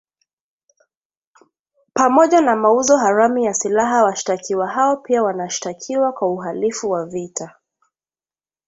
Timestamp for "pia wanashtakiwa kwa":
4.97-6.27